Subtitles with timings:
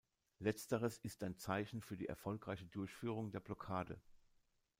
[0.39, 4.01] Letzteres ist ein Zeichen für die erfolgreiche Durchführung der Blockade.